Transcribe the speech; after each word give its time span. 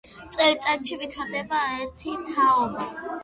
წელიწადში 0.37 0.97
ვითარდება 1.01 1.59
ერთი 1.83 2.15
თაობა. 2.33 2.89